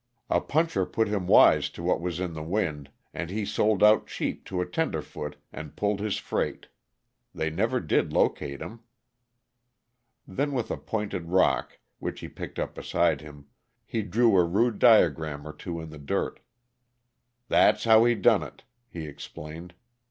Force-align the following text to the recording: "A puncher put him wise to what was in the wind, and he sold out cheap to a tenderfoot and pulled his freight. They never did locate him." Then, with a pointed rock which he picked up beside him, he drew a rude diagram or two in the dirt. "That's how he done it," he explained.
"A 0.31 0.41
puncher 0.41 0.83
put 0.87 1.07
him 1.07 1.27
wise 1.27 1.69
to 1.69 1.83
what 1.83 2.01
was 2.01 2.19
in 2.19 2.33
the 2.33 2.41
wind, 2.41 2.89
and 3.13 3.29
he 3.29 3.45
sold 3.45 3.83
out 3.83 4.07
cheap 4.07 4.43
to 4.45 4.59
a 4.59 4.65
tenderfoot 4.65 5.35
and 5.53 5.75
pulled 5.75 5.99
his 5.99 6.17
freight. 6.17 6.69
They 7.35 7.51
never 7.51 7.79
did 7.79 8.11
locate 8.11 8.63
him." 8.63 8.79
Then, 10.27 10.53
with 10.53 10.71
a 10.71 10.77
pointed 10.77 11.27
rock 11.29 11.77
which 11.99 12.21
he 12.21 12.27
picked 12.27 12.57
up 12.57 12.73
beside 12.73 13.21
him, 13.21 13.45
he 13.85 14.01
drew 14.01 14.35
a 14.35 14.43
rude 14.43 14.79
diagram 14.79 15.47
or 15.47 15.53
two 15.53 15.79
in 15.79 15.91
the 15.91 15.99
dirt. 15.99 16.39
"That's 17.47 17.83
how 17.83 18.03
he 18.05 18.15
done 18.15 18.41
it," 18.41 18.63
he 18.89 19.05
explained. 19.05 19.75